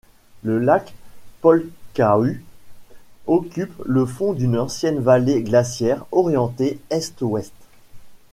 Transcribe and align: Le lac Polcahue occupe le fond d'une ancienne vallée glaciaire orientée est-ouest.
Le 0.41 0.57
lac 0.57 0.95
Polcahue 1.41 2.43
occupe 3.27 3.79
le 3.85 4.07
fond 4.07 4.33
d'une 4.33 4.57
ancienne 4.57 4.97
vallée 4.99 5.43
glaciaire 5.43 6.05
orientée 6.11 6.79
est-ouest. 6.89 7.53